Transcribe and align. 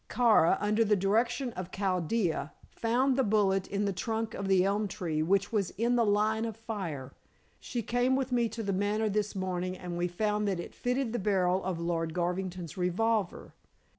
"Kara, 0.09 0.57
under 0.59 0.83
the 0.83 0.95
direction 0.95 1.53
of 1.53 1.69
Chaldea, 1.69 2.53
found 2.71 3.15
the 3.15 3.23
bullet 3.23 3.67
in 3.67 3.85
the 3.85 3.93
trunk 3.93 4.33
of 4.33 4.47
the 4.47 4.65
elm 4.65 4.87
tree 4.87 5.21
which 5.21 5.51
was 5.51 5.69
in 5.77 5.95
the 5.95 6.03
line 6.03 6.43
of 6.43 6.57
fire. 6.57 7.13
She 7.59 7.83
came 7.83 8.15
with 8.15 8.31
me 8.31 8.49
to 8.49 8.63
The 8.63 8.73
Manor 8.73 9.09
this 9.09 9.35
morning, 9.35 9.77
and 9.77 9.99
we 9.99 10.07
found 10.07 10.47
that 10.47 10.59
it 10.59 10.73
fitted 10.73 11.13
the 11.13 11.19
barrel 11.19 11.63
of 11.63 11.79
Lord 11.79 12.15
Garvington's 12.15 12.77
revolver. 12.77 13.53